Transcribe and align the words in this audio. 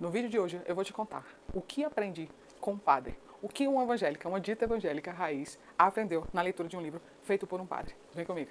No 0.00 0.10
vídeo 0.10 0.30
de 0.30 0.38
hoje 0.38 0.62
eu 0.64 0.76
vou 0.76 0.84
te 0.84 0.92
contar 0.92 1.26
o 1.52 1.60
que 1.60 1.82
aprendi 1.82 2.28
com 2.60 2.74
o 2.74 2.78
padre. 2.78 3.18
O 3.42 3.48
que 3.48 3.66
uma 3.66 3.82
evangélica, 3.82 4.28
uma 4.28 4.40
dita 4.40 4.64
evangélica 4.64 5.10
raiz, 5.10 5.58
aprendeu 5.76 6.24
na 6.32 6.40
leitura 6.40 6.68
de 6.68 6.76
um 6.76 6.80
livro 6.80 7.02
feito 7.24 7.48
por 7.48 7.60
um 7.60 7.66
padre. 7.66 7.96
Vem 8.14 8.24
comigo. 8.24 8.48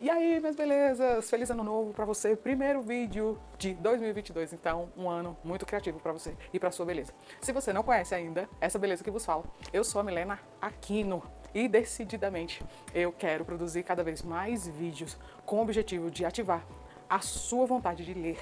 E 0.00 0.10
aí, 0.10 0.40
minhas 0.40 0.56
belezas? 0.56 1.30
Feliz 1.30 1.48
ano 1.48 1.62
novo 1.62 1.94
para 1.94 2.04
você. 2.04 2.34
Primeiro 2.34 2.82
vídeo 2.82 3.38
de 3.56 3.72
2022, 3.74 4.52
então 4.54 4.88
um 4.96 5.08
ano 5.08 5.38
muito 5.44 5.64
criativo 5.64 6.00
para 6.00 6.10
você 6.10 6.36
e 6.52 6.58
para 6.58 6.72
sua 6.72 6.86
beleza. 6.86 7.14
Se 7.40 7.52
você 7.52 7.72
não 7.72 7.84
conhece 7.84 8.16
ainda 8.16 8.48
essa 8.60 8.80
beleza 8.80 9.04
que 9.04 9.12
vos 9.12 9.24
falo, 9.24 9.44
eu 9.72 9.84
sou 9.84 10.00
a 10.00 10.04
Milena 10.04 10.40
Aquino 10.60 11.22
e 11.54 11.68
decididamente 11.68 12.62
eu 12.94 13.12
quero 13.12 13.44
produzir 13.44 13.82
cada 13.82 14.02
vez 14.02 14.22
mais 14.22 14.66
vídeos 14.66 15.16
com 15.44 15.56
o 15.56 15.62
objetivo 15.62 16.10
de 16.10 16.24
ativar 16.24 16.64
a 17.08 17.20
sua 17.20 17.66
vontade 17.66 18.04
de 18.04 18.14
ler, 18.14 18.38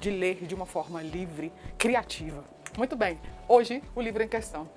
de 0.00 0.10
ler 0.10 0.46
de 0.46 0.54
uma 0.54 0.64
forma 0.64 1.02
livre, 1.02 1.52
criativa. 1.76 2.44
Muito 2.76 2.96
bem, 2.96 3.20
hoje 3.46 3.82
o 3.94 4.00
livro 4.00 4.22
em 4.22 4.28
questão 4.28 4.68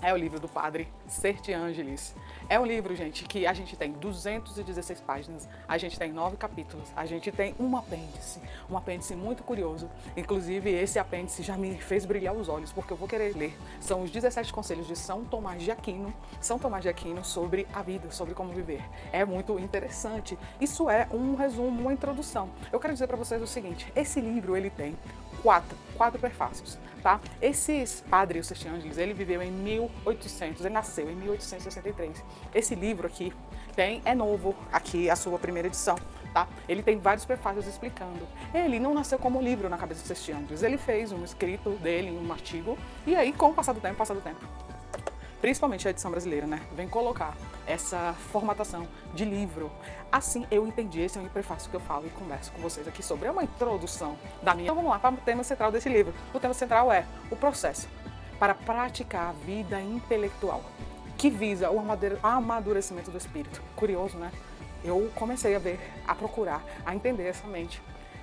é 0.00 0.12
o 0.12 0.16
livro 0.16 0.40
do 0.40 0.48
padre 0.48 0.88
Serti 1.06 1.52
Angelis. 1.52 2.14
É 2.48 2.58
um 2.58 2.64
livro, 2.66 2.94
gente, 2.94 3.24
que 3.24 3.46
a 3.46 3.52
gente 3.52 3.76
tem 3.76 3.92
216 3.92 5.00
páginas, 5.00 5.48
a 5.68 5.76
gente 5.76 5.98
tem 5.98 6.12
nove 6.12 6.36
capítulos, 6.36 6.88
a 6.96 7.04
gente 7.04 7.30
tem 7.30 7.54
um 7.58 7.76
apêndice, 7.76 8.40
um 8.70 8.76
apêndice 8.76 9.14
muito 9.14 9.42
curioso. 9.42 9.90
Inclusive, 10.16 10.70
esse 10.70 10.98
apêndice 10.98 11.42
já 11.42 11.56
me 11.56 11.76
fez 11.76 12.04
brilhar 12.04 12.34
os 12.34 12.48
olhos, 12.48 12.72
porque 12.72 12.92
eu 12.92 12.96
vou 12.96 13.08
querer 13.08 13.36
ler. 13.36 13.56
São 13.80 14.02
os 14.02 14.10
17 14.10 14.52
conselhos 14.52 14.86
de 14.86 14.96
São 14.96 15.24
Tomás 15.24 15.62
de 15.62 15.70
Aquino, 15.70 16.12
São 16.40 16.58
Tomás 16.58 16.82
de 16.82 16.88
Aquino 16.88 17.24
sobre 17.24 17.66
a 17.72 17.82
vida, 17.82 18.10
sobre 18.10 18.34
como 18.34 18.52
viver. 18.52 18.82
É 19.12 19.24
muito 19.24 19.58
interessante. 19.58 20.38
Isso 20.60 20.88
é 20.88 21.06
um 21.12 21.34
resumo, 21.34 21.82
uma 21.82 21.92
introdução. 21.92 22.50
Eu 22.72 22.80
quero 22.80 22.92
dizer 22.92 23.06
para 23.06 23.16
vocês 23.16 23.40
o 23.42 23.46
seguinte: 23.46 23.90
esse 23.94 24.20
livro 24.20 24.56
ele 24.56 24.70
tem 24.70 24.96
quatro, 25.42 25.76
quatro 25.96 26.18
prefácios, 26.18 26.78
tá? 27.02 27.20
Esse 27.40 27.84
padre, 28.08 28.38
o 28.38 28.44
Sextianges, 28.44 28.98
ele 28.98 29.12
viveu 29.12 29.42
em 29.42 29.50
1800, 29.50 30.64
ele 30.64 30.74
nasceu 30.74 31.10
em 31.10 31.14
1863. 31.14 32.24
Esse 32.54 32.74
livro 32.74 33.06
aqui 33.06 33.32
tem, 33.74 34.02
é 34.04 34.14
novo, 34.14 34.54
aqui 34.72 35.10
a 35.10 35.16
sua 35.16 35.38
primeira 35.38 35.68
edição, 35.68 35.96
tá? 36.32 36.48
Ele 36.68 36.82
tem 36.82 36.98
vários 36.98 37.24
prefácios 37.24 37.66
explicando. 37.66 38.26
Ele 38.54 38.78
não 38.78 38.94
nasceu 38.94 39.18
como 39.18 39.40
livro 39.40 39.68
na 39.68 39.76
cabeça 39.76 40.02
do 40.02 40.06
Sextianges, 40.06 40.62
ele 40.62 40.78
fez 40.78 41.12
um 41.12 41.24
escrito 41.24 41.70
dele, 41.70 42.10
um 42.10 42.32
artigo, 42.32 42.78
e 43.06 43.16
aí 43.16 43.32
com 43.32 43.50
o 43.50 43.54
passar 43.54 43.72
do 43.72 43.80
tempo, 43.80 43.96
passar 43.96 44.14
do 44.14 44.20
tempo, 44.20 44.40
principalmente 45.42 45.88
a 45.88 45.90
edição 45.90 46.10
brasileira, 46.10 46.46
né? 46.46 46.62
Vem 46.72 46.88
colocar 46.88 47.36
essa 47.66 48.14
formatação 48.30 48.86
de 49.12 49.24
livro. 49.24 49.72
Assim 50.10 50.46
eu 50.52 50.64
entendi, 50.66 51.00
esse 51.00 51.18
é 51.18 51.20
um 51.20 51.28
prefácio 51.28 51.68
que 51.68 51.74
eu 51.74 51.80
falo 51.80 52.06
e 52.06 52.10
converso 52.10 52.52
com 52.52 52.62
vocês 52.62 52.86
aqui 52.86 53.02
sobre. 53.02 53.26
É 53.26 53.30
uma 53.32 53.42
introdução 53.42 54.16
da 54.40 54.54
minha. 54.54 54.66
Então 54.66 54.76
vamos 54.76 54.90
lá 54.90 55.00
para 55.00 55.14
o 55.14 55.18
tema 55.18 55.42
central 55.42 55.72
desse 55.72 55.88
livro. 55.88 56.14
O 56.32 56.38
tema 56.38 56.54
central 56.54 56.92
é 56.92 57.04
o 57.28 57.34
processo 57.34 57.88
para 58.38 58.54
praticar 58.54 59.30
a 59.30 59.32
vida 59.32 59.80
intelectual, 59.80 60.62
que 61.18 61.28
visa 61.28 61.70
o 61.70 61.82
amadurecimento 62.22 63.10
do 63.10 63.18
espírito. 63.18 63.60
Curioso, 63.74 64.16
né? 64.18 64.30
Eu 64.84 65.10
comecei 65.16 65.56
a 65.56 65.58
ver, 65.58 65.80
a 66.06 66.14
procurar, 66.14 66.64
a 66.86 66.94
entender 66.94 67.26
essa 67.26 67.46
mente 67.48 67.82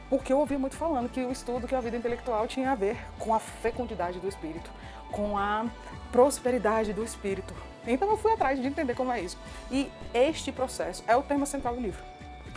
porque 0.10 0.34
eu 0.34 0.40
ouvi 0.40 0.58
muito 0.58 0.76
falando 0.76 1.08
que 1.08 1.24
o 1.24 1.32
estudo, 1.32 1.68
que 1.68 1.76
a 1.76 1.80
vida 1.80 1.96
intelectual 1.96 2.48
tinha 2.48 2.72
a 2.72 2.76
ver 2.76 2.98
com 3.20 3.32
a 3.32 3.40
fecundidade 3.40 4.20
do 4.20 4.28
espírito, 4.28 4.72
com 5.12 5.38
a 5.38 5.66
prosperidade 6.12 6.94
do 6.94 7.04
espírito. 7.04 7.54
Então 7.88 8.10
eu 8.10 8.18
fui 8.18 8.32
atrás 8.32 8.60
de 8.60 8.68
entender 8.68 8.96
como 8.96 9.12
é 9.12 9.22
isso. 9.22 9.38
E 9.72 9.92
este 10.14 10.52
processo 10.52 11.04
é 11.08 11.16
o 11.16 11.24
tema 11.24 11.46
central 11.46 11.76
do 11.76 11.82
livro. 11.82 12.04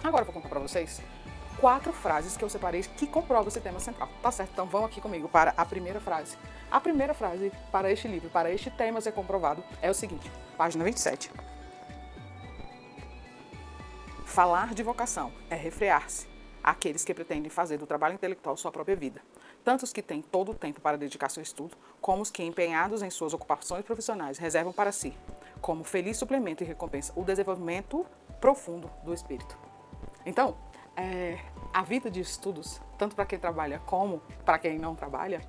Agora 0.02 0.22
eu 0.22 0.26
vou 0.26 0.34
contar 0.34 0.48
para 0.48 0.60
vocês 0.60 1.00
quatro 1.58 1.92
frases 1.92 2.36
que 2.36 2.44
eu 2.44 2.50
separei 2.50 2.82
que 2.82 3.06
comprovam 3.06 3.48
esse 3.48 3.60
tema 3.60 3.78
central. 3.78 4.08
Tá 4.20 4.30
certo? 4.30 4.50
Então 4.52 4.66
vão 4.66 4.84
aqui 4.84 5.00
comigo 5.00 5.28
para 5.28 5.54
a 5.56 5.64
primeira 5.64 6.00
frase. 6.00 6.36
A 6.70 6.80
primeira 6.80 7.14
frase 7.14 7.52
para 7.70 7.90
este 7.90 8.08
livro, 8.08 8.28
para 8.30 8.50
este 8.50 8.70
tema 8.70 9.00
ser 9.00 9.12
comprovado, 9.12 9.62
é 9.80 9.90
o 9.90 9.94
seguinte: 9.94 10.30
página 10.56 10.84
27. 10.84 11.30
Falar 14.24 14.74
de 14.74 14.82
vocação 14.82 15.30
é 15.50 15.54
refrear-se 15.54 16.26
àqueles 16.64 17.04
que 17.04 17.12
pretendem 17.12 17.50
fazer 17.50 17.76
do 17.76 17.86
trabalho 17.86 18.14
intelectual 18.14 18.56
sua 18.56 18.72
própria 18.72 18.96
vida 18.96 19.20
tanto 19.64 19.84
os 19.84 19.92
que 19.92 20.02
têm 20.02 20.20
todo 20.20 20.52
o 20.52 20.54
tempo 20.54 20.80
para 20.80 20.96
dedicar-se 20.96 21.38
ao 21.38 21.42
estudo, 21.42 21.76
como 22.00 22.22
os 22.22 22.30
que, 22.30 22.42
empenhados 22.42 23.02
em 23.02 23.10
suas 23.10 23.32
ocupações 23.32 23.84
profissionais, 23.84 24.38
reservam 24.38 24.72
para 24.72 24.92
si, 24.92 25.16
como 25.60 25.84
feliz 25.84 26.16
suplemento 26.16 26.62
e 26.62 26.66
recompensa, 26.66 27.12
o 27.16 27.22
desenvolvimento 27.22 28.04
profundo 28.40 28.90
do 29.04 29.14
espírito. 29.14 29.56
Então, 30.26 30.56
é, 30.96 31.38
a 31.72 31.82
vida 31.82 32.10
de 32.10 32.20
estudos, 32.20 32.80
tanto 32.98 33.14
para 33.14 33.24
quem 33.24 33.38
trabalha 33.38 33.78
como 33.80 34.20
para 34.44 34.58
quem 34.58 34.78
não 34.78 34.94
trabalha, 34.94 35.40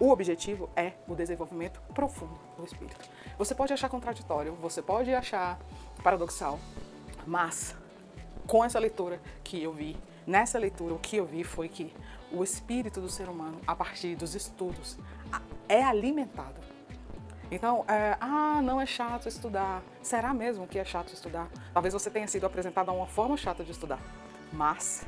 o 0.00 0.10
objetivo 0.10 0.70
é 0.76 0.92
o 1.08 1.14
desenvolvimento 1.14 1.80
profundo 1.92 2.38
do 2.56 2.64
espírito. 2.64 3.08
Você 3.36 3.54
pode 3.54 3.72
achar 3.72 3.88
contraditório, 3.88 4.54
você 4.54 4.80
pode 4.80 5.12
achar 5.12 5.58
paradoxal, 6.02 6.58
mas 7.26 7.74
com 8.46 8.64
essa 8.64 8.78
leitura 8.78 9.20
que 9.42 9.62
eu 9.62 9.72
vi, 9.72 9.96
nessa 10.26 10.58
leitura 10.58 10.94
o 10.94 10.98
que 10.98 11.16
eu 11.16 11.26
vi 11.26 11.42
foi 11.42 11.68
que 11.68 11.92
o 12.32 12.42
espírito 12.42 13.00
do 13.00 13.08
ser 13.08 13.28
humano, 13.28 13.60
a 13.66 13.74
partir 13.74 14.16
dos 14.16 14.34
estudos, 14.34 14.98
é 15.68 15.82
alimentado. 15.82 16.60
Então, 17.50 17.84
é, 17.88 18.16
ah, 18.20 18.60
não 18.62 18.80
é 18.80 18.84
chato 18.84 19.28
estudar. 19.28 19.82
Será 20.02 20.34
mesmo 20.34 20.66
que 20.66 20.78
é 20.78 20.84
chato 20.84 21.12
estudar? 21.12 21.48
Talvez 21.72 21.94
você 21.94 22.10
tenha 22.10 22.26
sido 22.26 22.44
apresentado 22.44 22.90
a 22.90 22.92
uma 22.92 23.06
forma 23.06 23.36
chata 23.36 23.64
de 23.64 23.72
estudar. 23.72 24.00
Mas 24.52 25.06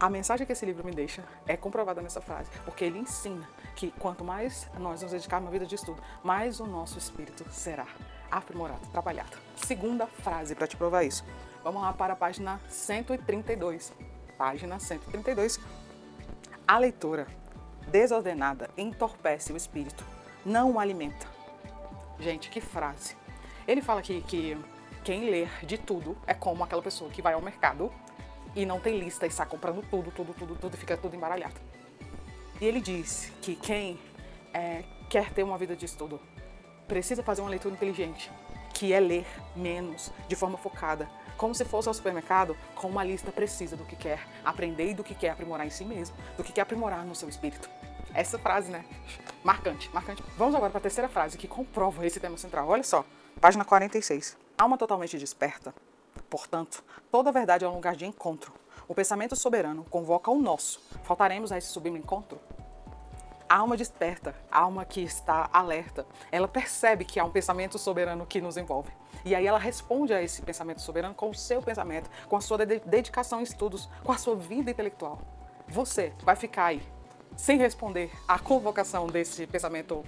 a 0.00 0.08
mensagem 0.08 0.46
que 0.46 0.52
esse 0.52 0.64
livro 0.64 0.84
me 0.84 0.92
deixa 0.92 1.24
é 1.46 1.56
comprovada 1.56 2.00
nessa 2.00 2.20
frase, 2.20 2.50
porque 2.64 2.84
ele 2.84 2.98
ensina 2.98 3.48
que 3.74 3.90
quanto 3.98 4.24
mais 4.24 4.68
nós 4.78 5.02
nos 5.02 5.10
dedicarmos 5.10 5.48
à 5.48 5.50
vida 5.50 5.66
de 5.66 5.74
estudo, 5.74 6.00
mais 6.22 6.60
o 6.60 6.66
nosso 6.66 6.98
espírito 6.98 7.44
será 7.50 7.86
aprimorado, 8.30 8.86
trabalhado. 8.92 9.36
Segunda 9.56 10.06
frase 10.06 10.54
para 10.54 10.66
te 10.66 10.76
provar 10.76 11.02
isso. 11.02 11.24
Vamos 11.64 11.82
lá 11.82 11.92
para 11.92 12.12
a 12.12 12.16
página 12.16 12.60
132. 12.68 13.92
Página 14.36 14.78
132, 14.78 15.58
a 16.68 16.78
leitura 16.78 17.26
desordenada 17.90 18.68
entorpece 18.76 19.50
o 19.54 19.56
espírito, 19.56 20.04
não 20.44 20.72
o 20.72 20.78
alimenta. 20.78 21.26
Gente, 22.20 22.50
que 22.50 22.60
frase. 22.60 23.16
Ele 23.66 23.80
fala 23.80 24.00
aqui 24.00 24.20
que 24.20 24.54
quem 25.02 25.30
ler 25.30 25.48
de 25.64 25.78
tudo 25.78 26.14
é 26.26 26.34
como 26.34 26.62
aquela 26.62 26.82
pessoa 26.82 27.10
que 27.10 27.22
vai 27.22 27.32
ao 27.32 27.40
mercado 27.40 27.90
e 28.54 28.66
não 28.66 28.78
tem 28.78 28.98
lista 28.98 29.24
e 29.24 29.30
está 29.30 29.46
comprando 29.46 29.82
tudo, 29.88 30.10
tudo, 30.10 30.34
tudo, 30.34 30.56
tudo 30.56 30.74
e 30.74 30.76
fica 30.76 30.94
tudo 30.94 31.16
embaralhado. 31.16 31.58
E 32.60 32.66
ele 32.66 32.82
diz 32.82 33.32
que 33.40 33.56
quem 33.56 33.98
é, 34.52 34.84
quer 35.08 35.32
ter 35.32 35.44
uma 35.44 35.56
vida 35.56 35.74
de 35.74 35.86
estudo 35.86 36.20
precisa 36.86 37.22
fazer 37.22 37.40
uma 37.40 37.50
leitura 37.50 37.74
inteligente, 37.74 38.30
que 38.74 38.92
é 38.92 39.00
ler 39.00 39.26
menos, 39.56 40.12
de 40.28 40.36
forma 40.36 40.58
focada, 40.58 41.08
como 41.38 41.54
se 41.54 41.64
fosse 41.64 41.88
ao 41.88 41.94
supermercado 41.94 42.54
com 42.74 42.88
uma 42.88 43.04
lista 43.04 43.32
precisa 43.32 43.76
do 43.76 43.84
que 43.84 43.96
quer 43.96 44.26
aprender 44.44 44.90
e 44.90 44.94
do 44.94 45.04
que 45.04 45.14
quer 45.14 45.30
aprimorar 45.30 45.66
em 45.66 45.70
si 45.70 45.84
mesmo, 45.84 46.14
do 46.36 46.44
que 46.44 46.52
quer 46.52 46.62
aprimorar 46.62 47.06
no 47.06 47.14
seu 47.14 47.28
espírito. 47.28 47.70
Essa 48.12 48.38
frase, 48.38 48.70
né? 48.70 48.84
Marcante, 49.44 49.88
marcante. 49.94 50.22
Vamos 50.36 50.54
agora 50.54 50.70
para 50.70 50.78
a 50.78 50.82
terceira 50.82 51.08
frase 51.08 51.38
que 51.38 51.46
comprova 51.46 52.04
esse 52.04 52.18
tema 52.18 52.36
central. 52.36 52.68
Olha 52.68 52.82
só, 52.82 53.04
página 53.40 53.64
46. 53.64 54.36
Alma 54.58 54.76
totalmente 54.76 55.16
desperta. 55.16 55.72
Portanto, 56.28 56.82
toda 57.10 57.30
verdade 57.30 57.64
é 57.64 57.68
um 57.68 57.74
lugar 57.74 57.94
de 57.94 58.04
encontro. 58.04 58.52
O 58.88 58.94
pensamento 58.94 59.36
soberano 59.36 59.84
convoca 59.88 60.30
o 60.30 60.40
nosso. 60.40 60.80
Faltaremos 61.04 61.52
a 61.52 61.58
esse 61.58 61.68
sublime 61.68 61.98
encontro? 61.98 62.40
A 63.48 63.56
alma 63.56 63.78
desperta, 63.78 64.34
a 64.50 64.60
alma 64.60 64.84
que 64.84 65.00
está 65.00 65.48
alerta, 65.50 66.06
ela 66.30 66.46
percebe 66.46 67.04
que 67.04 67.18
há 67.18 67.24
um 67.24 67.30
pensamento 67.30 67.78
soberano 67.78 68.26
que 68.26 68.42
nos 68.42 68.58
envolve. 68.58 68.92
E 69.24 69.34
aí 69.34 69.46
ela 69.46 69.58
responde 69.58 70.12
a 70.12 70.22
esse 70.22 70.42
pensamento 70.42 70.82
soberano 70.82 71.14
com 71.14 71.30
o 71.30 71.34
seu 71.34 71.62
pensamento, 71.62 72.10
com 72.28 72.36
a 72.36 72.40
sua 72.42 72.58
dedicação 72.58 73.40
em 73.40 73.44
estudos, 73.44 73.88
com 74.04 74.12
a 74.12 74.18
sua 74.18 74.36
vida 74.36 74.70
intelectual. 74.70 75.18
Você 75.66 76.12
vai 76.22 76.36
ficar 76.36 76.66
aí 76.66 76.82
sem 77.36 77.56
responder 77.56 78.10
à 78.26 78.38
convocação 78.38 79.06
desse 79.06 79.46
pensamento 79.46 80.04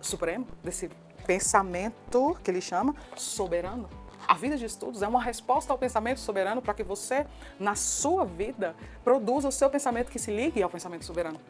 supremo, 0.00 0.46
desse 0.62 0.90
pensamento 1.26 2.36
que 2.44 2.50
ele 2.50 2.60
chama 2.60 2.94
soberano. 3.16 3.88
A 4.26 4.34
vida 4.34 4.56
de 4.56 4.64
estudos 4.64 5.02
é 5.02 5.08
uma 5.08 5.22
resposta 5.22 5.72
ao 5.72 5.78
pensamento 5.78 6.20
soberano 6.20 6.60
para 6.60 6.74
que 6.74 6.82
você, 6.82 7.26
na 7.58 7.74
sua 7.74 8.24
vida, 8.24 8.74
produza 9.02 9.48
o 9.48 9.52
seu 9.52 9.70
pensamento 9.70 10.10
que 10.10 10.18
se 10.18 10.30
ligue 10.30 10.62
ao 10.62 10.70
pensamento 10.70 11.04
soberano. 11.04 11.40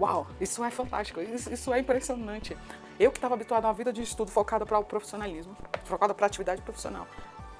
Uau, 0.00 0.26
isso 0.40 0.64
é 0.64 0.70
fantástico, 0.70 1.20
isso, 1.20 1.52
isso 1.52 1.74
é 1.74 1.78
impressionante. 1.78 2.56
Eu 2.98 3.10
que 3.12 3.18
estava 3.18 3.34
habituado 3.34 3.66
a 3.66 3.68
uma 3.68 3.74
vida 3.74 3.92
de 3.92 4.00
estudo 4.00 4.30
focada 4.30 4.64
para 4.64 4.78
o 4.78 4.84
profissionalismo, 4.84 5.54
focada 5.84 6.14
para 6.14 6.24
a 6.24 6.28
atividade 6.28 6.62
profissional, 6.62 7.06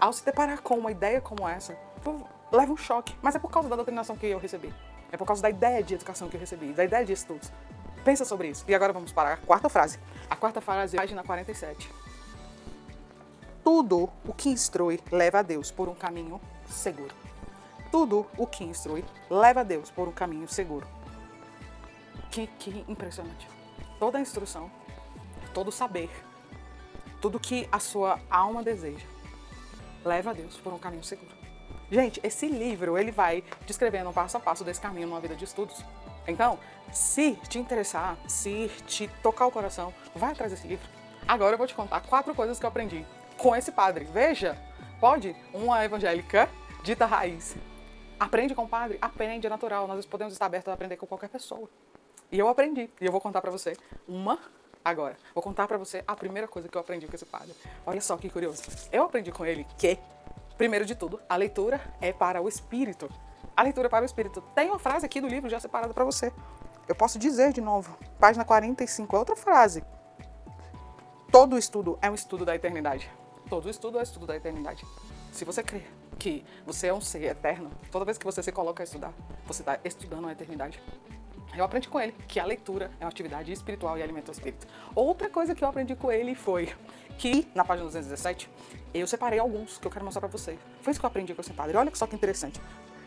ao 0.00 0.10
se 0.10 0.24
deparar 0.24 0.62
com 0.62 0.78
uma 0.78 0.90
ideia 0.90 1.20
como 1.20 1.46
essa, 1.46 1.76
leva 2.50 2.72
um 2.72 2.76
choque. 2.78 3.14
Mas 3.20 3.34
é 3.34 3.38
por 3.38 3.50
causa 3.50 3.68
da 3.68 3.76
doutrinação 3.76 4.16
que 4.16 4.26
eu 4.26 4.38
recebi. 4.38 4.72
É 5.12 5.18
por 5.18 5.26
causa 5.26 5.42
da 5.42 5.50
ideia 5.50 5.82
de 5.82 5.94
educação 5.94 6.30
que 6.30 6.36
eu 6.36 6.40
recebi, 6.40 6.72
da 6.72 6.82
ideia 6.82 7.04
de 7.04 7.12
estudos. 7.12 7.52
Pensa 8.04 8.24
sobre 8.24 8.48
isso. 8.48 8.64
E 8.66 8.74
agora 8.74 8.92
vamos 8.92 9.12
para 9.12 9.34
a 9.34 9.36
quarta 9.36 9.68
frase. 9.68 9.98
A 10.30 10.34
quarta 10.34 10.62
frase, 10.62 10.96
página 10.96 11.22
47. 11.22 11.90
Tudo 13.62 14.08
o 14.26 14.32
que 14.32 14.48
instrui 14.48 14.98
leva 15.12 15.40
a 15.40 15.42
Deus 15.42 15.70
por 15.70 15.90
um 15.90 15.94
caminho 15.94 16.40
seguro. 16.68 17.14
tudo 17.90 18.24
o 18.38 18.46
que 18.46 18.64
instrui 18.64 19.04
leva 19.28 19.60
a 19.60 19.64
Deus 19.64 19.90
por 19.90 20.08
um 20.08 20.12
caminho 20.12 20.48
seguro. 20.48 20.86
Que, 22.30 22.46
que 22.46 22.84
impressionante. 22.88 23.48
Toda 23.98 24.18
a 24.18 24.20
instrução, 24.20 24.70
todo 25.52 25.68
o 25.68 25.72
saber, 25.72 26.10
tudo 27.20 27.38
que 27.38 27.68
a 27.70 27.78
sua 27.78 28.18
alma 28.30 28.62
deseja, 28.62 29.06
leva 30.04 30.30
a 30.30 30.32
Deus 30.32 30.56
por 30.56 30.72
um 30.72 30.78
caminho 30.78 31.04
seguro. 31.04 31.30
Gente, 31.90 32.20
esse 32.22 32.46
livro 32.46 32.96
ele 32.96 33.10
vai 33.10 33.42
descrevendo 33.66 34.10
um 34.10 34.12
passo 34.12 34.36
a 34.36 34.40
passo 34.40 34.64
desse 34.64 34.80
caminho 34.80 35.08
numa 35.08 35.20
vida 35.20 35.34
de 35.34 35.44
estudos. 35.44 35.84
Então, 36.26 36.58
se 36.92 37.34
te 37.48 37.58
interessar, 37.58 38.16
se 38.28 38.68
te 38.86 39.08
tocar 39.22 39.46
o 39.46 39.50
coração, 39.50 39.92
vai 40.14 40.32
atrás 40.32 40.52
desse 40.52 40.66
livro. 40.66 40.88
Agora 41.26 41.54
eu 41.54 41.58
vou 41.58 41.66
te 41.66 41.74
contar 41.74 42.00
quatro 42.00 42.34
coisas 42.34 42.58
que 42.58 42.64
eu 42.64 42.68
aprendi 42.68 43.04
com 43.36 43.54
esse 43.56 43.72
padre. 43.72 44.04
Veja, 44.04 44.56
pode 45.00 45.34
uma 45.52 45.84
evangélica 45.84 46.48
dita 46.82 47.06
raiz. 47.06 47.56
Aprende 48.18 48.54
com 48.54 48.64
o 48.64 48.68
padre? 48.68 48.98
Aprende, 49.00 49.46
é 49.46 49.50
natural. 49.50 49.88
Nós 49.88 50.04
podemos 50.06 50.32
estar 50.32 50.46
abertos 50.46 50.70
a 50.70 50.74
aprender 50.74 50.96
com 50.96 51.06
qualquer 51.06 51.28
pessoa. 51.28 51.68
E 52.30 52.38
eu 52.38 52.48
aprendi. 52.48 52.90
E 53.00 53.06
eu 53.06 53.12
vou 53.12 53.20
contar 53.20 53.40
para 53.40 53.50
você 53.50 53.76
uma 54.06 54.38
agora. 54.84 55.16
Vou 55.34 55.42
contar 55.42 55.66
para 55.66 55.76
você 55.78 56.02
a 56.06 56.14
primeira 56.14 56.46
coisa 56.48 56.68
que 56.68 56.76
eu 56.76 56.80
aprendi 56.80 57.06
com 57.06 57.14
esse 57.14 57.26
padre. 57.26 57.54
Olha 57.86 58.00
só 58.00 58.16
que 58.16 58.28
curioso. 58.30 58.62
Eu 58.92 59.04
aprendi 59.04 59.32
com 59.32 59.44
ele 59.44 59.66
que, 59.76 59.98
primeiro 60.56 60.84
de 60.84 60.94
tudo, 60.94 61.20
a 61.28 61.36
leitura 61.36 61.80
é 62.00 62.12
para 62.12 62.40
o 62.40 62.48
espírito. 62.48 63.10
A 63.56 63.62
leitura 63.62 63.86
é 63.86 63.90
para 63.90 64.02
o 64.02 64.06
espírito. 64.06 64.40
Tem 64.54 64.68
uma 64.68 64.78
frase 64.78 65.04
aqui 65.04 65.20
do 65.20 65.28
livro 65.28 65.50
já 65.50 65.60
separada 65.60 65.92
para 65.92 66.04
você. 66.04 66.32
Eu 66.88 66.94
posso 66.94 67.18
dizer 67.18 67.52
de 67.52 67.60
novo. 67.60 67.96
Página 68.18 68.44
45, 68.44 69.14
é 69.14 69.18
outra 69.18 69.36
frase. 69.36 69.84
Todo 71.30 71.56
estudo 71.56 71.98
é 72.02 72.10
um 72.10 72.14
estudo 72.14 72.44
da 72.44 72.54
eternidade. 72.54 73.10
Todo 73.48 73.68
estudo 73.68 73.98
é 73.98 74.00
um 74.00 74.02
estudo 74.02 74.26
da 74.26 74.36
eternidade. 74.36 74.84
Se 75.32 75.44
você 75.44 75.62
crê 75.62 75.82
que 76.18 76.44
você 76.66 76.88
é 76.88 76.94
um 76.94 77.00
ser 77.00 77.22
eterno, 77.22 77.70
toda 77.90 78.04
vez 78.04 78.18
que 78.18 78.24
você 78.24 78.42
se 78.42 78.50
coloca 78.50 78.82
a 78.82 78.84
estudar, 78.84 79.12
você 79.46 79.62
está 79.62 79.78
estudando 79.84 80.26
a 80.28 80.32
eternidade. 80.32 80.82
Eu 81.56 81.64
aprendi 81.64 81.88
com 81.88 82.00
ele 82.00 82.12
que 82.28 82.38
a 82.38 82.44
leitura 82.44 82.90
é 83.00 83.04
uma 83.04 83.10
atividade 83.10 83.52
espiritual 83.52 83.98
e 83.98 84.02
alimenta 84.02 84.30
o 84.30 84.32
espírito. 84.32 84.66
Outra 84.94 85.28
coisa 85.28 85.54
que 85.54 85.64
eu 85.64 85.68
aprendi 85.68 85.96
com 85.96 86.10
ele 86.10 86.34
foi 86.34 86.72
que, 87.18 87.48
na 87.54 87.64
página 87.64 87.86
217, 87.86 88.48
eu 88.94 89.06
separei 89.06 89.38
alguns 89.38 89.78
que 89.78 89.86
eu 89.86 89.90
quero 89.90 90.04
mostrar 90.04 90.20
para 90.20 90.30
você. 90.30 90.58
Foi 90.80 90.92
isso 90.92 91.00
que 91.00 91.04
eu 91.04 91.08
aprendi 91.08 91.34
com 91.34 91.40
esse 91.40 91.52
padre. 91.52 91.76
Olha 91.76 91.94
só 91.94 92.06
que 92.06 92.14
interessante. 92.14 92.60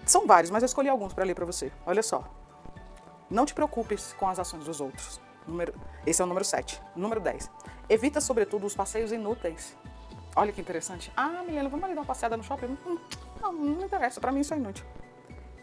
São 0.05 0.27
vários, 0.27 0.51
mas 0.51 0.61
eu 0.61 0.65
escolhi 0.65 0.89
alguns 0.89 1.13
para 1.13 1.23
ler 1.23 1.33
para 1.33 1.45
você. 1.45 1.71
Olha 1.85 2.03
só. 2.03 2.23
Não 3.29 3.45
te 3.45 3.53
preocupes 3.53 4.13
com 4.13 4.27
as 4.27 4.37
ações 4.37 4.65
dos 4.65 4.81
outros. 4.81 5.21
Número, 5.47 5.73
esse 6.05 6.21
é 6.21 6.25
o 6.25 6.27
número 6.27 6.45
7. 6.45 6.81
Número 6.95 7.21
10. 7.21 7.49
Evita, 7.89 8.19
sobretudo, 8.19 8.65
os 8.65 8.75
passeios 8.75 9.11
inúteis. 9.11 9.75
Olha 10.35 10.51
que 10.51 10.59
interessante. 10.59 11.11
Ah, 11.15 11.43
Milena, 11.45 11.69
vamos 11.69 11.85
ali 11.85 11.93
dar 11.93 12.01
uma 12.01 12.07
passeada 12.07 12.35
no 12.35 12.43
shopping? 12.43 12.77
Hum, 12.85 12.97
não, 13.41 13.53
não 13.53 13.85
interessa. 13.85 14.19
Para 14.19 14.31
mim 14.31 14.41
isso 14.41 14.53
é 14.53 14.57
inútil. 14.57 14.85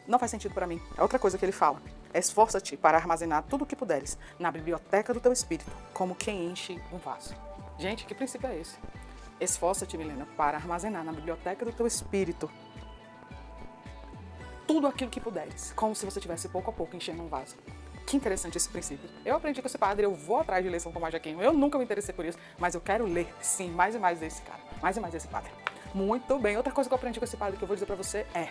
Não 0.06 0.18
faz 0.18 0.30
sentido 0.30 0.54
para 0.54 0.66
mim. 0.66 0.80
É 0.96 1.02
outra 1.02 1.18
coisa 1.18 1.36
que 1.36 1.44
ele 1.44 1.52
fala. 1.52 1.80
Esforça-te 2.12 2.76
para 2.76 2.98
armazenar 2.98 3.44
tudo 3.44 3.62
o 3.62 3.66
que 3.66 3.76
puderes 3.76 4.18
na 4.38 4.50
biblioteca 4.50 5.14
do 5.14 5.20
teu 5.20 5.32
espírito, 5.32 5.70
como 5.94 6.14
quem 6.14 6.46
enche 6.46 6.80
um 6.92 6.98
vaso. 6.98 7.34
Gente, 7.78 8.04
que 8.04 8.14
princípio 8.14 8.48
é 8.48 8.58
esse? 8.58 8.76
Esforça-te, 9.40 9.96
Milena, 9.96 10.26
para 10.36 10.56
armazenar 10.56 11.04
na 11.04 11.12
biblioteca 11.12 11.64
do 11.64 11.72
teu 11.72 11.86
espírito 11.86 12.50
tudo 14.66 14.86
aquilo 14.86 15.10
que 15.10 15.20
puderes, 15.20 15.72
como 15.74 15.96
se 15.96 16.04
você 16.04 16.20
tivesse 16.20 16.48
pouco 16.48 16.70
a 16.70 16.72
pouco 16.72 16.94
enchendo 16.94 17.22
um 17.22 17.28
vaso. 17.28 17.56
Que 18.06 18.16
interessante 18.16 18.56
esse 18.56 18.68
princípio. 18.68 19.08
Eu 19.24 19.36
aprendi 19.36 19.60
com 19.60 19.66
esse 19.66 19.78
padre, 19.78 20.04
eu 20.04 20.14
vou 20.14 20.40
atrás 20.40 20.64
de 20.64 20.70
ler 20.70 20.80
São 20.80 20.92
Tomás 20.92 21.10
de 21.10 21.16
Aquino. 21.16 21.42
Eu 21.42 21.52
nunca 21.52 21.78
me 21.78 21.84
interessei 21.84 22.14
por 22.14 22.24
isso, 22.24 22.38
mas 22.58 22.74
eu 22.74 22.80
quero 22.80 23.04
ler, 23.04 23.32
sim, 23.40 23.70
mais 23.70 23.94
e 23.94 23.98
mais 23.98 24.20
desse 24.20 24.42
cara, 24.42 24.60
mais 24.82 24.96
e 24.96 25.00
mais 25.00 25.12
desse 25.12 25.28
padre. 25.28 25.50
Muito 25.94 26.38
bem. 26.38 26.56
Outra 26.56 26.72
coisa 26.72 26.88
que 26.88 26.94
eu 26.94 26.96
aprendi 26.96 27.18
com 27.18 27.24
esse 27.24 27.36
padre 27.36 27.56
que 27.56 27.62
eu 27.62 27.68
vou 27.68 27.74
dizer 27.74 27.86
para 27.86 27.96
você 27.96 28.26
é 28.34 28.48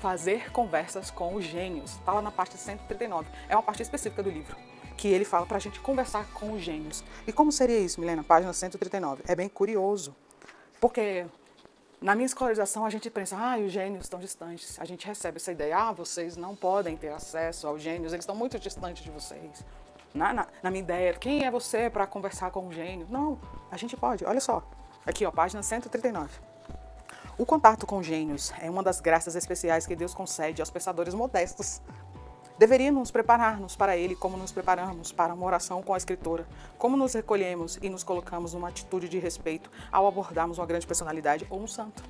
fazer 0.00 0.50
conversas 0.52 1.10
com 1.10 1.34
os 1.34 1.44
gênios. 1.44 1.92
Está 1.92 2.12
lá 2.12 2.22
na 2.22 2.30
parte 2.30 2.56
139. 2.56 3.28
É 3.48 3.56
uma 3.56 3.62
parte 3.62 3.82
específica 3.82 4.22
do 4.22 4.30
livro 4.30 4.56
que 4.96 5.08
ele 5.08 5.24
fala 5.24 5.44
para 5.44 5.58
a 5.58 5.60
gente 5.60 5.78
conversar 5.80 6.26
com 6.32 6.52
os 6.52 6.62
gênios. 6.62 7.04
E 7.26 7.32
como 7.32 7.52
seria 7.52 7.78
isso, 7.78 8.00
Milena? 8.00 8.24
Página 8.24 8.52
139. 8.52 9.22
É 9.26 9.34
bem 9.36 9.48
curioso. 9.48 10.16
Porque 10.80 11.26
na 12.00 12.14
minha 12.14 12.26
escolarização, 12.26 12.84
a 12.84 12.90
gente 12.90 13.08
pensa, 13.10 13.36
ah, 13.36 13.58
os 13.58 13.72
gênios 13.72 14.04
estão 14.04 14.20
distantes. 14.20 14.78
A 14.78 14.84
gente 14.84 15.06
recebe 15.06 15.36
essa 15.36 15.52
ideia, 15.52 15.76
ah, 15.76 15.92
vocês 15.92 16.36
não 16.36 16.54
podem 16.54 16.96
ter 16.96 17.08
acesso 17.08 17.66
aos 17.66 17.80
gênios, 17.82 18.12
eles 18.12 18.22
estão 18.22 18.36
muito 18.36 18.58
distantes 18.58 19.02
de 19.02 19.10
vocês. 19.10 19.64
Na, 20.14 20.32
na, 20.32 20.46
na 20.62 20.70
minha 20.70 20.82
ideia, 20.82 21.12
quem 21.14 21.44
é 21.44 21.50
você 21.50 21.90
para 21.90 22.06
conversar 22.06 22.50
com 22.50 22.66
um 22.66 22.72
gênio? 22.72 23.06
Não, 23.10 23.38
a 23.70 23.76
gente 23.76 23.96
pode. 23.96 24.24
Olha 24.24 24.40
só, 24.40 24.62
aqui, 25.04 25.24
ó, 25.26 25.30
página 25.30 25.62
139. 25.62 26.30
O 27.38 27.44
contato 27.44 27.86
com 27.86 28.02
gênios 28.02 28.50
é 28.62 28.70
uma 28.70 28.82
das 28.82 28.98
graças 28.98 29.36
especiais 29.36 29.86
que 29.86 29.94
Deus 29.94 30.14
concede 30.14 30.62
aos 30.62 30.70
pensadores 30.70 31.12
modestos, 31.12 31.82
Deveríamos 32.58 33.10
preparar-nos 33.10 33.76
para 33.76 33.98
ele 33.98 34.16
como 34.16 34.38
nos 34.38 34.50
preparamos 34.50 35.12
para 35.12 35.34
uma 35.34 35.44
oração 35.44 35.82
com 35.82 35.92
a 35.92 35.96
Escritora, 35.98 36.46
como 36.78 36.96
nos 36.96 37.12
recolhemos 37.12 37.78
e 37.82 37.90
nos 37.90 38.02
colocamos 38.02 38.54
numa 38.54 38.68
atitude 38.68 39.10
de 39.10 39.18
respeito 39.18 39.70
ao 39.92 40.06
abordarmos 40.06 40.56
uma 40.56 40.64
grande 40.64 40.86
personalidade 40.86 41.46
ou 41.50 41.60
um 41.60 41.66
santo. 41.66 42.02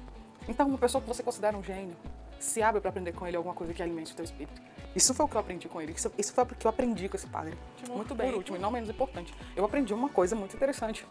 Então, 0.46 0.68
uma 0.68 0.78
pessoa 0.78 1.02
que 1.02 1.08
você 1.08 1.20
considera 1.20 1.56
um 1.56 1.64
gênio, 1.64 1.96
se 2.38 2.62
abre 2.62 2.80
para 2.80 2.90
aprender 2.90 3.12
com 3.12 3.26
ele 3.26 3.36
alguma 3.36 3.56
coisa 3.56 3.74
que 3.74 3.82
alimente 3.82 4.12
o 4.12 4.14
teu 4.14 4.24
espírito. 4.24 4.62
Isso 4.94 5.12
foi 5.12 5.26
o 5.26 5.28
que 5.28 5.34
eu 5.34 5.40
aprendi 5.40 5.68
com 5.68 5.82
ele, 5.82 5.90
isso, 5.90 6.12
isso 6.16 6.32
foi 6.32 6.44
o 6.44 6.46
que 6.46 6.64
eu 6.64 6.68
aprendi 6.68 7.08
com 7.08 7.16
esse 7.16 7.26
padre. 7.26 7.58
Muito 7.88 8.14
bem. 8.14 8.30
Por 8.30 8.36
último, 8.36 8.56
e 8.56 8.60
não 8.60 8.70
menos 8.70 8.88
importante, 8.88 9.34
eu 9.56 9.64
aprendi 9.64 9.92
uma 9.92 10.10
coisa 10.10 10.36
muito 10.36 10.54
interessante, 10.54 11.04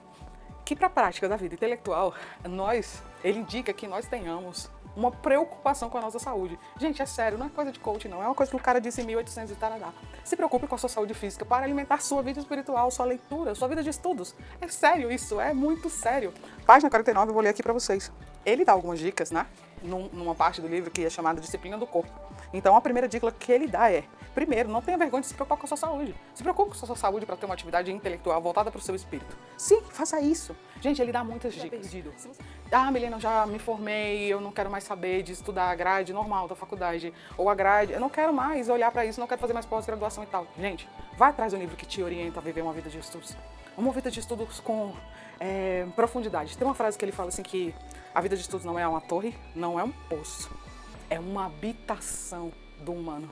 que 0.65 0.75
para 0.75 0.87
a 0.87 0.89
prática 0.89 1.29
da 1.29 1.35
vida 1.35 1.53
intelectual, 1.53 2.13
nós, 2.43 3.01
ele 3.23 3.39
indica 3.39 3.71
que 3.71 3.87
nós 3.87 4.07
tenhamos 4.07 4.69
uma 4.95 5.11
preocupação 5.11 5.89
com 5.89 5.97
a 5.97 6.01
nossa 6.01 6.17
saúde. 6.17 6.57
Gente, 6.79 7.01
é 7.01 7.05
sério, 7.05 7.37
não 7.37 7.47
é 7.47 7.49
coisa 7.49 7.71
de 7.71 7.79
coach, 7.79 8.07
não. 8.07 8.23
É 8.23 8.25
uma 8.25 8.33
coisa 8.33 8.49
que 8.49 8.55
o 8.55 8.59
cara 8.59 8.79
disse 8.79 9.01
em 9.01 9.05
1800 9.05 9.51
e 9.51 9.55
tarará. 9.55 9.93
Se 10.23 10.35
preocupe 10.35 10.67
com 10.67 10.75
a 10.75 10.77
sua 10.77 10.89
saúde 10.89 11.13
física 11.13 11.45
para 11.45 11.65
alimentar 11.65 12.01
sua 12.01 12.21
vida 12.21 12.39
espiritual, 12.39 12.89
sua 12.89 13.05
leitura, 13.05 13.53
sua 13.53 13.67
vida 13.67 13.83
de 13.83 13.89
estudos. 13.89 14.33
É 14.61 14.67
sério 14.67 15.11
isso, 15.11 15.39
é 15.39 15.53
muito 15.53 15.89
sério. 15.89 16.33
Página 16.65 16.89
49, 16.89 17.29
eu 17.29 17.33
vou 17.33 17.43
ler 17.43 17.49
aqui 17.49 17.61
para 17.61 17.73
vocês. 17.73 18.11
Ele 18.45 18.63
dá 18.63 18.71
algumas 18.71 18.99
dicas, 18.99 19.31
né? 19.31 19.45
Numa 19.83 20.33
parte 20.33 20.61
do 20.61 20.67
livro 20.67 20.89
que 20.89 21.05
é 21.05 21.09
chamada 21.09 21.41
Disciplina 21.41 21.77
do 21.77 21.85
Corpo. 21.85 22.24
Então, 22.53 22.75
a 22.75 22.81
primeira 22.81 23.07
dica 23.07 23.31
que 23.31 23.51
ele 23.51 23.67
dá 23.67 23.91
é: 23.91 24.03
primeiro, 24.33 24.69
não 24.69 24.81
tenha 24.81 24.97
vergonha 24.97 25.21
de 25.21 25.27
se 25.27 25.33
preocupar 25.33 25.57
com 25.57 25.65
a 25.65 25.67
sua 25.67 25.77
saúde. 25.77 26.15
Se 26.33 26.43
preocupe 26.43 26.69
com 26.69 26.83
a 26.83 26.87
sua 26.87 26.95
saúde 26.95 27.25
para 27.25 27.35
ter 27.35 27.45
uma 27.45 27.53
atividade 27.53 27.91
intelectual 27.91 28.41
voltada 28.41 28.69
para 28.69 28.79
o 28.79 28.81
seu 28.81 28.93
espírito. 28.93 29.35
Sim, 29.57 29.81
faça 29.89 30.19
isso. 30.19 30.55
Gente, 30.81 31.01
ele 31.01 31.11
dá 31.11 31.23
muitas 31.23 31.53
dicas. 31.53 31.69
Perdido. 31.69 32.13
Ah, 32.71 32.91
Milena, 32.91 33.15
eu 33.15 33.19
já 33.19 33.45
me 33.45 33.57
formei, 33.57 34.27
eu 34.27 34.41
não 34.41 34.51
quero 34.51 34.69
mais 34.69 34.83
saber 34.83 35.23
de 35.23 35.31
estudar 35.31 35.69
a 35.69 35.75
grade 35.75 36.11
normal 36.11 36.47
da 36.47 36.55
faculdade. 36.55 37.13
Ou 37.37 37.49
a 37.49 37.55
grade, 37.55 37.93
eu 37.93 37.99
não 37.99 38.09
quero 38.09 38.33
mais 38.33 38.69
olhar 38.69 38.91
para 38.91 39.05
isso, 39.05 39.19
não 39.19 39.27
quero 39.27 39.39
fazer 39.39 39.53
mais 39.53 39.65
pós-graduação 39.65 40.23
e 40.23 40.27
tal. 40.27 40.45
Gente, 40.59 40.87
vai 41.17 41.29
atrás 41.29 41.53
do 41.53 41.57
livro 41.57 41.75
que 41.75 41.85
te 41.85 42.03
orienta 42.03 42.39
a 42.39 42.43
viver 42.43 42.61
uma 42.61 42.73
vida 42.73 42.89
de 42.89 42.99
estudos. 42.99 43.35
Uma 43.77 43.91
vida 43.91 44.11
de 44.11 44.19
estudos 44.19 44.59
com 44.59 44.93
é, 45.39 45.85
profundidade. 45.95 46.57
Tem 46.57 46.67
uma 46.67 46.75
frase 46.75 46.97
que 46.97 47.05
ele 47.05 47.11
fala 47.11 47.29
assim 47.29 47.43
que 47.43 47.73
a 48.13 48.21
vida 48.21 48.35
de 48.35 48.41
estudos 48.41 48.65
não 48.65 48.77
é 48.77 48.87
uma 48.87 49.01
torre, 49.01 49.35
não 49.55 49.79
é 49.79 49.83
um 49.83 49.91
poço 49.91 50.49
é 51.09 51.19
uma 51.19 51.45
habitação 51.45 52.51
do 52.79 52.93
humano. 52.93 53.31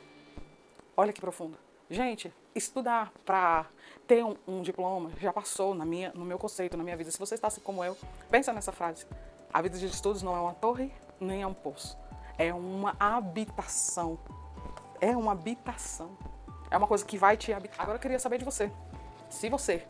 Olha 0.96 1.12
que 1.12 1.22
profundo. 1.22 1.58
Gente, 1.90 2.34
estudar 2.56 3.12
para 3.26 3.66
ter 4.08 4.24
um, 4.24 4.36
um, 4.48 4.62
diploma 4.62 5.12
já 5.20 5.34
passou 5.34 5.74
na 5.74 5.86
minha, 5.86 6.12
no 6.14 6.26
meu 6.26 6.38
conceito, 6.38 6.78
na 6.78 6.84
minha 6.84 6.96
vida. 6.96 7.12
Se 7.12 7.20
você 7.20 7.36
está 7.36 7.48
assim 7.48 7.62
como 7.62 7.84
eu, 7.84 7.98
pensa 8.30 8.54
nessa 8.54 8.72
frase. 8.72 9.06
A 9.52 9.62
vida 9.62 9.78
de 9.78 9.86
estudos 9.86 10.24
não 10.24 10.36
é 10.36 10.40
uma 10.40 10.54
torre, 10.54 10.92
nem 11.20 11.42
é 11.42 11.48
um 11.48 11.54
poço. 11.54 11.98
É 12.38 12.54
uma 12.54 12.96
habitação. 13.00 14.18
É 15.00 15.16
uma 15.16 15.34
habitação. 15.34 16.18
É 16.72 16.78
uma 16.78 16.88
coisa 16.88 17.06
que 17.06 17.18
vai 17.18 17.38
te 17.38 17.54
habitar. 17.54 17.82
Agora 17.82 17.98
eu 17.98 18.02
queria 18.02 18.20
saber 18.20 18.40
de 18.40 18.46
você. 18.46 18.72
Se 19.30 19.50
você 19.50 19.86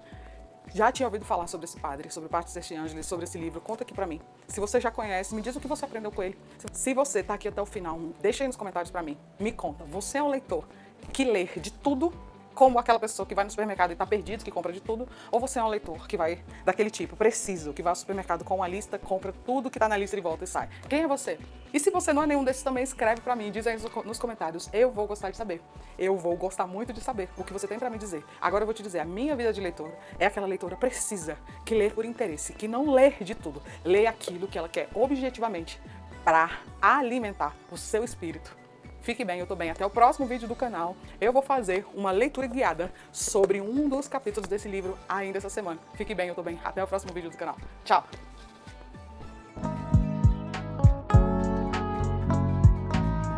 já 0.74 0.91
tinha 0.91 1.08
ouvido 1.08 1.25
falar 1.25 1.48
sobre 1.48 1.65
esse 1.65 1.79
padre, 1.79 2.10
sobre 2.12 2.29
Partes 2.29 2.53
deste 2.53 2.75
Ângeles, 2.75 3.05
sobre 3.05 3.25
esse 3.25 3.38
livro, 3.38 3.60
conta 3.62 3.84
aqui 3.84 3.93
para 3.93 4.05
mim. 4.05 4.22
Se 4.48 4.60
você 4.60 4.79
já 4.79 4.91
conhece, 4.91 5.36
me 5.36 5.41
diz 5.41 5.55
o 5.55 5.60
que 5.60 5.67
você 5.67 5.86
aprendeu 5.86 6.12
com 6.12 6.24
ele. 6.24 6.38
Se 6.72 6.93
você 6.93 7.20
está 7.20 7.34
aqui 7.34 7.48
até 7.48 7.62
o 7.62 7.65
final, 7.65 8.00
deixa 8.22 8.43
aí 8.43 8.48
nos 8.48 8.55
comentários 8.55 8.91
para 8.91 9.03
mim. 9.03 9.17
Me 9.39 9.51
conta, 9.51 9.84
você 9.84 10.17
é 10.17 10.24
um 10.24 10.29
leitor 10.29 10.65
que 11.12 11.24
lê 11.24 11.46
de 11.46 11.72
tudo 11.72 12.13
como 12.53 12.79
aquela 12.79 13.00
pessoa 13.00 13.25
que 13.25 13.36
vai 13.36 13.43
no 13.43 13.50
supermercado 13.50 13.91
e 13.91 13.93
está 13.93 14.05
perdido, 14.05 14.43
que 14.43 14.51
compra 14.51 14.72
de 14.72 14.79
tudo, 14.79 15.07
ou 15.31 15.39
você 15.39 15.60
é 15.60 15.63
um 15.63 15.67
leitor 15.67 16.07
que 16.07 16.15
vai 16.15 16.43
daquele 16.63 16.89
tipo, 16.89 17.15
preciso, 17.15 17.74
que 17.74 17.81
vai 17.81 17.91
ao 17.91 17.95
supermercado 17.95 18.43
com 18.43 18.55
uma 18.55 18.67
lista, 18.67 18.98
compra 18.98 19.33
tudo 19.45 19.69
que 19.69 19.77
está 19.77 19.89
na 19.89 19.98
lista 19.98 20.17
e 20.17 20.22
volta 20.22 20.43
e 20.43 20.48
sai. 20.48 20.69
Quem 20.88 21.03
é 21.03 21.07
você? 21.07 21.39
E 21.74 21.79
se 21.79 21.89
você 21.89 22.13
não 22.13 22.24
é 22.24 22.27
nenhum 22.27 22.43
desses 22.43 22.62
também, 22.62 22.83
escreve 22.83 23.22
para 23.22 23.36
mim, 23.36 23.51
diz 23.51 23.65
aí 23.65 23.77
nos 24.05 24.19
comentários. 24.19 24.69
Eu 24.72 24.91
vou 24.91 25.07
gostar 25.07 25.31
de 25.31 25.38
saber. 25.38 25.62
Eu 25.98 26.15
vou 26.15 26.36
gostar 26.36 26.67
muito 26.67 26.93
de 26.93 27.01
saber 27.01 27.29
o 27.36 27.43
que 27.43 27.51
você 27.51 27.67
tem 27.67 27.79
para 27.79 27.89
me 27.89 27.98
dizer. 27.98 28.24
Agora 28.39 28.63
eu 28.63 28.67
vou 28.67 28.74
te 28.74 28.83
dizer, 28.83 29.00
a 29.00 29.05
minha 29.05 29.36
vida 29.36 29.51
de 29.51 29.60
leitora 29.60 29.98
é 30.19 30.27
aquela 30.27 30.45
leitora 30.45 30.75
precisa, 30.75 31.38
que 31.65 31.74
lê 31.74 31.89
por 31.89 32.05
interesse, 32.05 32.53
que 32.53 32.67
não 32.67 32.91
lê 32.91 33.12
de 33.12 33.33
tudo, 33.33 33.62
lê 33.83 34.05
aquilo 34.05 34.48
que 34.48 34.57
ela 34.57 34.69
quer 34.69 34.89
objetivamente 34.93 35.81
para 36.24 36.60
alimentar 36.81 37.55
o 37.72 37.77
seu 37.77 38.03
espírito 38.03 38.62
Fique 39.03 39.25
bem, 39.25 39.39
eu 39.41 39.45
tô 39.45 39.55
bem. 39.55 39.69
Até 39.69 39.86
o 39.86 39.89
próximo 39.89 40.25
vídeo 40.25 40.48
do 40.48 40.55
canal. 40.55 40.95
Eu 41.19 41.33
vou 41.33 41.41
fazer 41.41 41.86
uma 41.93 42.10
leitura 42.10 42.48
guiada 42.48 42.91
sobre 43.12 43.60
um 43.60 43.89
dos 43.89 44.07
capítulos 44.07 44.48
desse 44.48 44.69
livro 44.69 44.98
ainda 45.07 45.38
essa 45.38 45.50
semana. 45.50 45.79
Fique 45.93 46.15
bem, 46.15 46.29
eu 46.29 46.36
tô 46.36 46.41
bem. 46.41 46.57
Até 46.63 46.81
o 46.81 46.88
próximo 46.88 47.13
vídeo 47.13 47.29
do 47.29 47.38
canal. 47.38 47.57
Tchau! 47.83 48.05